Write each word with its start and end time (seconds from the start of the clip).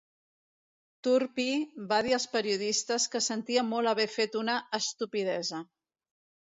Turpie 1.07 1.59
va 1.93 1.99
dir 2.07 2.17
als 2.19 2.27
periodistes 2.37 3.07
que 3.17 3.23
sentia 3.29 3.67
molt 3.69 3.93
haver 3.95 4.09
fet 4.19 4.43
una 4.45 4.59
"estupidesa". 4.83 5.67